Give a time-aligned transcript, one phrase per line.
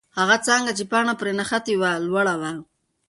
[0.17, 2.51] هغه څانګه چې پاڼه پرې نښتې وه، لوړه وه.